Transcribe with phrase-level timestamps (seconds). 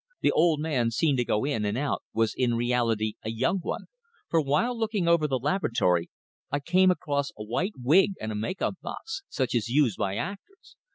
[0.21, 3.85] The old man seen to go in and out was in reality a young one,
[4.29, 6.09] for while looking over the laboratory
[6.49, 9.99] I came across a white wig and a make up box, such as is used
[9.99, 10.75] by actors.